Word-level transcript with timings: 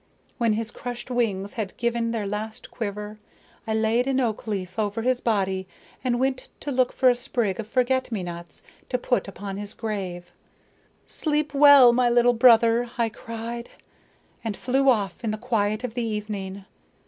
When 0.39 0.53
his 0.53 0.71
crushed 0.71 1.11
wings 1.11 1.53
had 1.53 1.77
given 1.77 2.09
their 2.09 2.25
last 2.25 2.71
quiver, 2.71 3.19
I 3.67 3.75
laid 3.75 4.07
an 4.07 4.19
oak 4.19 4.47
leaf 4.47 4.79
over 4.79 5.03
his 5.03 5.21
body 5.21 5.67
and 6.03 6.19
went 6.19 6.49
to 6.61 6.71
look 6.71 6.91
for 6.91 7.07
a 7.11 7.15
sprig 7.15 7.59
of 7.59 7.67
forget 7.67 8.11
me 8.11 8.23
nots 8.23 8.63
to 8.89 8.97
put 8.97 9.27
upon 9.27 9.57
his 9.57 9.75
grave. 9.75 10.31
'Sleep 11.05 11.53
well, 11.53 11.93
my 11.93 12.09
little 12.09 12.33
brother,' 12.33 12.89
I 12.97 13.09
cried, 13.09 13.69
and 14.43 14.57
flew 14.57 14.89
off 14.89 15.23
in 15.23 15.29
the 15.29 15.37
quiet 15.37 15.83
of 15.83 15.93
the 15.93 16.01
evening. 16.01 16.65